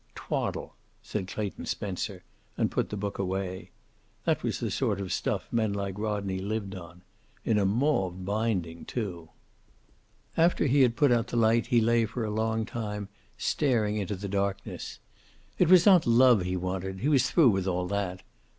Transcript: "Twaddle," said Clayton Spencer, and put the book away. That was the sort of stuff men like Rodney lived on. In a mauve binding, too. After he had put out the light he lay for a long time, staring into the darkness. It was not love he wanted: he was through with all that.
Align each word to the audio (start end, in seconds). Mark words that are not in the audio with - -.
"Twaddle," 0.15 0.73
said 1.03 1.27
Clayton 1.27 1.67
Spencer, 1.67 2.23
and 2.57 2.71
put 2.71 2.89
the 2.89 2.97
book 2.97 3.19
away. 3.19 3.69
That 4.25 4.41
was 4.41 4.59
the 4.59 4.71
sort 4.71 4.99
of 4.99 5.13
stuff 5.13 5.47
men 5.51 5.73
like 5.73 5.99
Rodney 5.99 6.39
lived 6.39 6.73
on. 6.73 7.03
In 7.45 7.59
a 7.59 7.67
mauve 7.67 8.25
binding, 8.25 8.83
too. 8.83 9.29
After 10.35 10.65
he 10.65 10.81
had 10.81 10.95
put 10.95 11.11
out 11.11 11.27
the 11.27 11.37
light 11.37 11.67
he 11.67 11.81
lay 11.81 12.07
for 12.07 12.25
a 12.25 12.31
long 12.31 12.65
time, 12.65 13.09
staring 13.37 13.97
into 13.97 14.15
the 14.15 14.27
darkness. 14.27 14.97
It 15.59 15.69
was 15.69 15.85
not 15.85 16.07
love 16.07 16.41
he 16.41 16.57
wanted: 16.57 17.01
he 17.01 17.07
was 17.07 17.29
through 17.29 17.49
with 17.51 17.67
all 17.67 17.85
that. 17.89 18.23